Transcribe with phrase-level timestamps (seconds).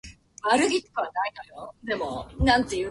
[0.01, 0.01] 明日は、誕
[0.59, 0.81] 生日
[2.65, 2.75] です。